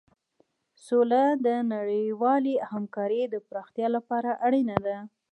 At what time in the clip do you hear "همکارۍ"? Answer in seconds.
2.71-3.21